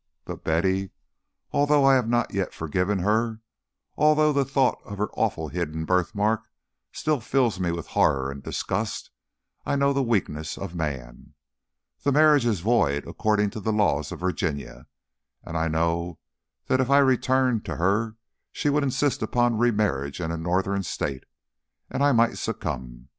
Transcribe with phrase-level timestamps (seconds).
[0.25, 0.89] But, Betty,
[1.51, 3.39] although I have not yet forgiven her,
[3.95, 6.41] although the thought of her awful hidden birthmark
[6.91, 9.11] still fills me with horror and disgust,
[9.63, 11.35] I know the weakness of man.
[12.01, 14.87] The marriage is void according to the laws of Virginia,
[15.43, 16.17] and I know
[16.65, 18.15] that if I returned to her
[18.51, 21.25] she would insist upon remarriage in a Northern State
[21.91, 23.09] and I might succumb.